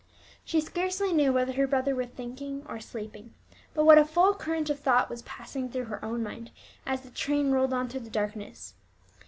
[0.43, 3.35] She scarcely knew whether her brother were thinking or sleeping;
[3.75, 6.49] but what a full current of thought was passing through her own mind,
[6.87, 8.73] as the train rolled on through the darkness!